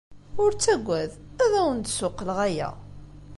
Ur 0.41 0.51
ttaggad, 0.53 1.11
ad 1.43 1.51
awen-d-ssuqqleɣ 1.59 2.37
aya. 2.47 2.69